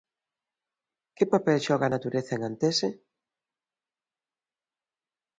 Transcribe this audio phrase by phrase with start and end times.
[1.15, 2.89] Que papel xoga a natureza en Antese?